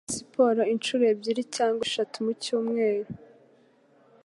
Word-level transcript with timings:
Nkora 0.03 0.09
muri 0.11 0.19
siporo 0.19 0.61
inshuro 0.73 1.03
ebyiri 1.13 1.43
cyangwa 1.55 1.81
eshatu 1.89 2.17
mu 2.25 2.31
cyumweru. 2.43 3.11